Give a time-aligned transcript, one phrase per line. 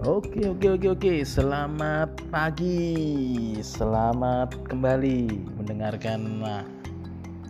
[0.00, 1.14] Oke oke oke oke.
[1.28, 3.52] Selamat pagi.
[3.60, 5.28] Selamat kembali
[5.60, 6.64] Mendengarkan uh,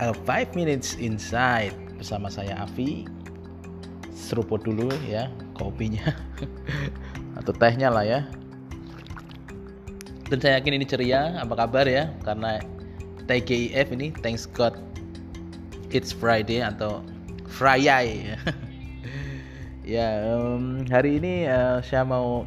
[0.03, 3.07] 5 Minutes Inside Bersama saya Avi
[4.11, 6.11] Seruput dulu ya Kopinya.
[7.39, 8.27] Atau tehnya lah ya.
[10.27, 11.39] Dan saya yakin ini ceria.
[11.39, 12.11] Apa kabar ya?
[12.27, 12.59] Karena
[13.31, 14.75] TGIF ini Thanks God
[15.95, 16.99] It's Friday Atau
[17.47, 18.35] Friday
[19.91, 22.47] Ya, um, hari ini uh, saya mau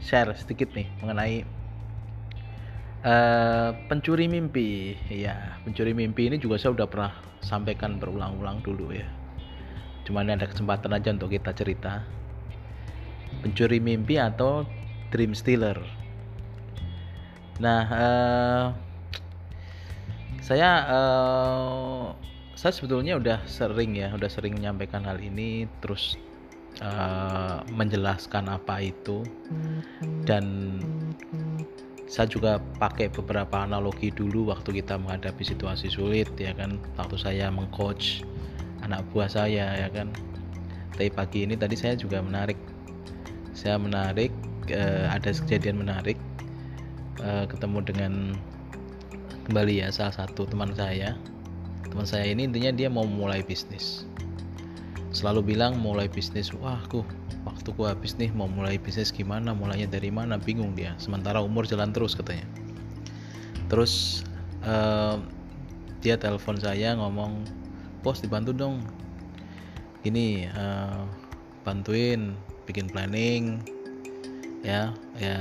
[0.00, 1.44] share sedikit nih mengenai
[3.04, 4.96] uh, pencuri mimpi.
[5.12, 7.12] Ya, pencuri mimpi ini juga saya udah pernah
[7.44, 9.04] sampaikan berulang-ulang dulu ya.
[10.08, 12.00] Cuman ada kesempatan aja untuk kita cerita.
[13.44, 14.64] Pencuri mimpi atau
[15.12, 15.76] dream stealer.
[17.60, 18.66] Nah, uh,
[20.40, 22.16] saya uh,
[22.56, 26.16] saya sebetulnya udah sering ya, udah sering menyampaikan hal ini terus
[26.78, 29.26] uh, menjelaskan apa itu.
[30.24, 30.78] Dan
[32.06, 36.78] saya juga pakai beberapa analogi dulu waktu kita menghadapi situasi sulit ya kan?
[36.94, 38.22] Waktu saya mengcoach
[38.86, 40.14] anak buah saya ya kan?
[40.94, 42.58] Tapi pagi ini tadi saya juga menarik.
[43.54, 44.30] Saya menarik
[44.70, 46.16] uh, ada kejadian menarik
[47.20, 48.12] uh, ketemu dengan
[49.50, 51.18] kembali ya salah satu teman saya.
[51.90, 54.06] Teman saya ini intinya dia mau mulai bisnis
[55.10, 57.02] selalu bilang mulai bisnis wah aku
[57.42, 60.38] waktu ku habis nih mau mulai bisnis gimana mulainya dari mana?
[60.38, 60.94] Bingung dia.
[61.02, 62.46] Sementara umur jalan terus katanya.
[63.66, 64.24] Terus
[64.66, 65.18] uh,
[66.00, 67.42] dia telepon saya ngomong
[68.04, 68.82] bos dibantu dong.
[70.06, 71.04] Ini uh,
[71.66, 72.32] bantuin
[72.64, 73.60] bikin planning
[74.62, 75.36] ya ya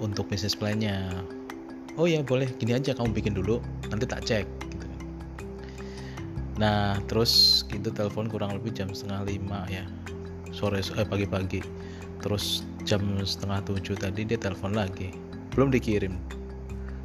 [0.00, 1.10] untuk bisnis plannya.
[2.00, 2.50] Oh ya boleh.
[2.58, 3.60] Gini aja kamu bikin dulu.
[3.90, 4.63] Nanti tak cek
[6.54, 9.82] nah terus itu telepon kurang lebih jam setengah lima ya.
[10.54, 11.60] Sore eh pagi-pagi.
[12.22, 15.10] Terus jam setengah tujuh tadi dia telepon lagi.
[15.52, 16.14] Belum dikirim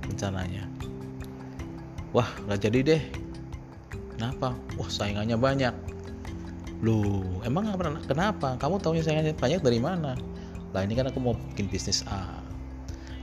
[0.05, 0.69] rencananya.
[2.13, 3.01] Wah nggak jadi deh.
[4.13, 4.53] Kenapa?
[4.77, 5.73] Wah saingannya banyak.
[6.85, 7.73] Lu emang
[8.05, 8.55] kenapa?
[8.61, 10.13] Kamu tahunya saingannya banyak dari mana?
[10.71, 12.37] Lah ini kan aku mau bikin bisnis A.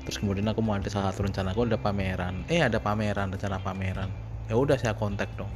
[0.03, 2.43] Terus kemudian aku mau ada salah satu rencana aku ada pameran.
[2.51, 4.11] Eh ada pameran rencana pameran.
[4.51, 5.51] Ya udah saya kontak dong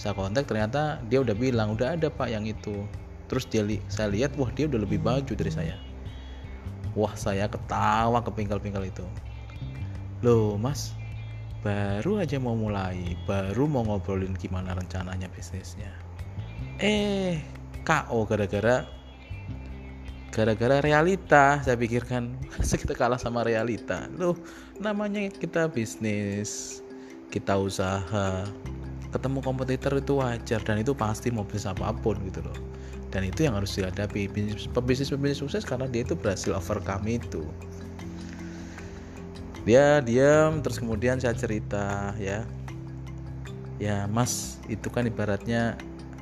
[0.00, 2.88] saya kontak ternyata dia udah bilang udah ada pak yang itu.
[3.28, 5.76] Terus dia li saya lihat wah dia udah lebih baju dari saya.
[6.96, 9.04] Wah saya ketawa ke pingkal-pingkal itu.
[10.24, 10.96] Loh mas
[11.60, 15.92] baru aja mau mulai baru mau ngobrolin gimana rencananya bisnisnya.
[16.80, 17.36] Eh
[17.84, 18.88] KO gara-gara
[20.32, 22.40] gara-gara realita saya pikirkan.
[22.80, 24.08] Kita kalah sama realita?
[24.16, 24.32] Loh
[24.80, 26.80] namanya kita bisnis
[27.28, 28.48] kita usaha
[29.10, 32.58] ketemu kompetitor itu wajar dan itu pasti mau bisa apa pun gitu loh.
[33.10, 34.30] Dan itu yang harus dihadapi.
[34.70, 37.42] Pebisnis pebisnis sukses karena dia itu berhasil overcome itu.
[39.66, 42.46] Dia diam terus kemudian saya cerita ya.
[43.82, 45.74] Ya mas itu kan ibaratnya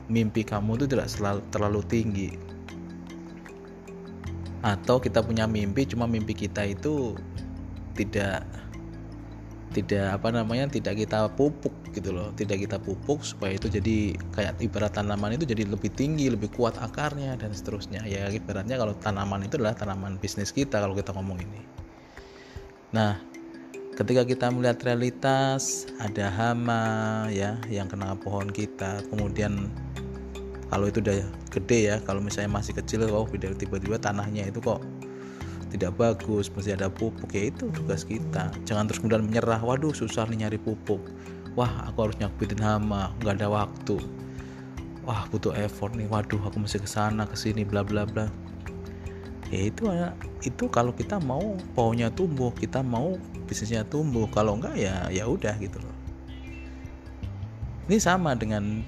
[0.09, 2.31] mimpi kamu itu tidak selalu terlalu tinggi.
[4.65, 7.15] Atau kita punya mimpi cuma mimpi kita itu
[7.95, 8.43] tidak
[9.69, 14.65] tidak apa namanya tidak kita pupuk gitu loh tidak kita pupuk supaya itu jadi kayak
[14.65, 18.05] ibarat tanaman itu jadi lebih tinggi lebih kuat akarnya dan seterusnya.
[18.09, 21.61] Ya ibaratnya kalau tanaman itu adalah tanaman bisnis kita kalau kita ngomong ini.
[22.97, 23.21] Nah
[23.99, 29.05] ketika kita melihat realitas ada hama ya yang kena pohon kita.
[29.13, 29.69] Kemudian
[30.73, 31.19] kalau itu udah
[31.49, 34.81] gede ya kalau misalnya masih kecil oh tiba-tiba tanahnya itu kok
[35.69, 38.49] tidak bagus mesti ada pupuk ya itu tugas kita.
[38.65, 41.01] Jangan terus kemudian menyerah waduh susah nih nyari pupuk.
[41.53, 43.97] Wah aku harus nyakitin hama nggak ada waktu.
[45.05, 48.33] Wah butuh effort nih waduh aku mesti ke sana ke sini bla bla bla.
[49.49, 49.89] Ya itu
[50.45, 54.29] itu kalau kita mau pohonnya tumbuh kita mau bisnisnya tumbuh.
[54.33, 55.97] Kalau enggak ya ya udah gitu loh.
[57.89, 58.85] Ini sama dengan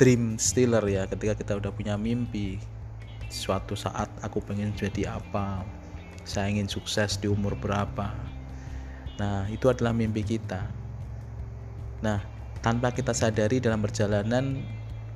[0.00, 2.56] dream stealer ya ketika kita udah punya mimpi
[3.28, 5.60] suatu saat aku pengen jadi apa
[6.24, 8.12] saya ingin sukses di umur berapa.
[9.20, 10.64] Nah, itu adalah mimpi kita.
[12.00, 12.24] Nah,
[12.64, 14.64] tanpa kita sadari dalam perjalanan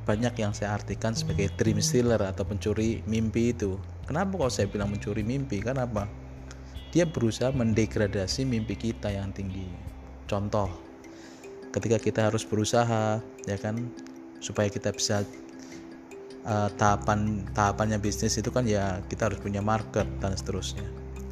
[0.04, 3.80] banyak yang saya artikan sebagai dream stealer atau pencuri mimpi itu.
[4.04, 5.64] Kenapa kok saya bilang mencuri mimpi?
[5.64, 6.04] Kenapa?
[6.92, 9.64] Dia berusaha mendegradasi mimpi kita yang tinggi.
[10.28, 10.68] Contoh,
[11.72, 13.18] ketika kita harus berusaha,
[13.48, 13.88] ya kan,
[14.44, 15.24] supaya kita bisa
[16.46, 20.84] uh, tahapan tahapannya bisnis itu kan ya kita harus punya market dan seterusnya.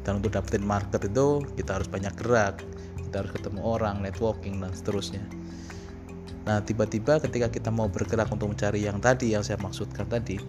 [0.03, 2.59] Dan untuk dapetin market itu kita harus banyak gerak
[3.13, 5.21] kita harus ketemu orang networking dan seterusnya.
[6.49, 10.41] Nah tiba-tiba ketika kita mau bergerak untuk mencari yang tadi yang saya maksudkan tadi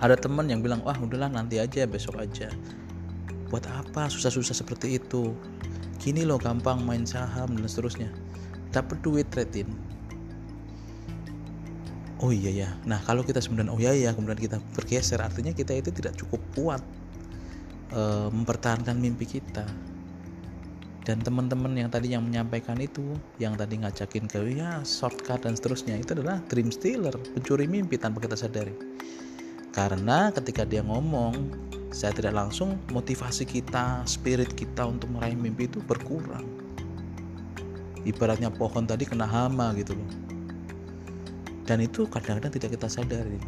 [0.00, 2.48] ada teman yang bilang wah udahlah nanti aja besok aja.
[3.52, 4.08] Buat apa?
[4.08, 5.36] Susah-susah seperti itu.
[6.00, 8.08] Gini loh gampang main saham dan seterusnya.
[8.72, 9.68] Dapat duit trading
[12.24, 15.76] oh iya ya nah kalau kita sebenarnya oh iya ya kemudian kita bergeser artinya kita
[15.76, 16.82] itu tidak cukup kuat
[17.92, 18.02] e,
[18.32, 19.66] mempertahankan mimpi kita.
[21.06, 25.94] Dan teman-teman yang tadi yang menyampaikan itu yang tadi ngajakin ke ya shortcut dan seterusnya
[26.02, 28.74] itu adalah dream stealer pencuri mimpi tanpa kita sadari.
[29.70, 31.62] Karena ketika dia ngomong
[31.94, 36.42] saya tidak langsung motivasi kita spirit kita untuk meraih mimpi itu berkurang.
[38.02, 40.35] Ibaratnya pohon tadi kena hama gitu loh
[41.66, 43.42] dan itu kadang-kadang tidak kita sadari.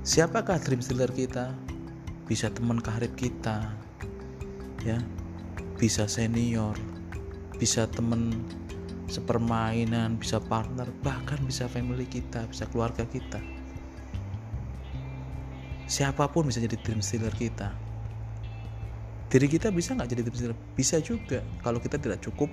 [0.00, 1.52] Siapakah dream stealer kita?
[2.24, 3.68] Bisa teman karib kita
[4.82, 4.96] ya.
[5.76, 6.76] Bisa senior
[7.60, 8.32] bisa temen
[9.04, 13.36] sepermainan bisa partner bahkan bisa family kita bisa keluarga kita.
[15.84, 17.68] Siapa pun bisa jadi dream stealer kita.
[19.28, 22.48] Diri kita bisa nggak jadi dream stealer bisa juga kalau kita tidak cukup.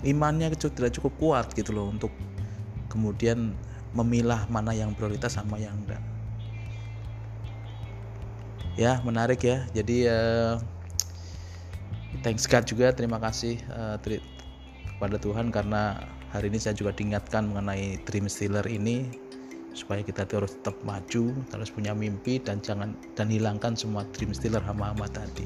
[0.00, 2.14] Imannya tidak cukup kuat gitu loh untuk
[2.96, 3.52] kemudian
[3.92, 6.00] memilah mana yang prioritas sama yang enggak.
[8.80, 9.68] Ya menarik ya.
[9.76, 10.56] Jadi uh,
[12.24, 14.00] thanks God juga terima kasih uh,
[14.96, 16.00] kepada Tuhan karena
[16.32, 19.12] hari ini saya juga diingatkan mengenai dream stealer ini
[19.76, 24.64] supaya kita terus tetap maju terus punya mimpi dan jangan dan hilangkan semua dream stealer
[24.64, 25.44] hama-hama tadi.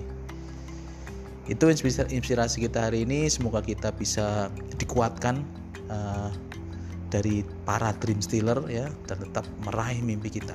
[1.50, 3.26] Itu inspirasi kita hari ini.
[3.26, 5.43] Semoga kita bisa dikuatkan
[5.91, 6.31] uh,
[7.10, 10.54] dari para dream stealer ya dan tetap meraih mimpi kita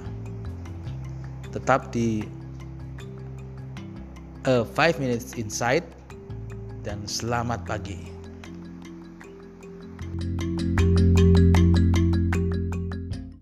[1.51, 2.23] tetap di
[4.47, 5.83] uh, five minutes inside
[6.85, 8.14] dan selamat pagi.